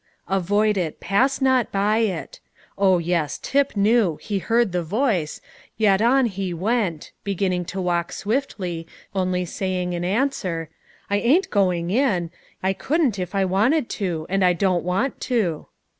"Avoid 0.27 0.77
it, 0.77 0.99
pass 0.99 1.41
not 1.41 1.71
by 1.71 1.99
it." 1.99 2.39
Oh 2.75 2.97
yes, 2.97 3.37
Tip 3.37 3.77
knew; 3.77 4.15
he 4.19 4.39
heard 4.39 4.71
the 4.71 4.81
voice, 4.81 5.41
yet 5.77 6.01
on 6.01 6.25
he 6.25 6.55
went; 6.55 7.11
beginning 7.23 7.65
to 7.65 7.79
walk 7.79 8.11
swiftly, 8.11 8.87
only 9.13 9.45
saying 9.45 9.93
in 9.93 10.03
answer, 10.03 10.69
"I 11.07 11.17
ain't 11.17 11.51
going 11.51 11.91
in; 11.91 12.31
I 12.63 12.73
couldn't 12.73 13.19
if 13.19 13.35
I 13.35 13.45
wanted 13.45 13.89
to; 14.01 14.25
and 14.27 14.43
I 14.43 14.53
don't 14.53 14.83
want 14.83 15.21
to." 15.29 15.67